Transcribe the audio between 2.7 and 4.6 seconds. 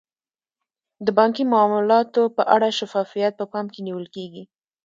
شفافیت په پام کې نیول کیږي.